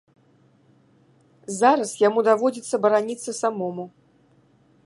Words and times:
Зараз 1.59 1.89
яму 2.07 2.19
даводзіцца 2.31 2.75
бараніцца 2.87 3.31
самому. 3.45 3.83